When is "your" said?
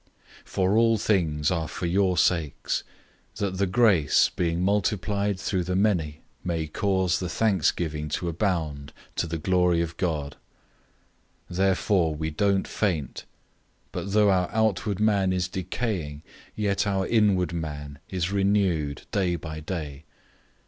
1.85-2.17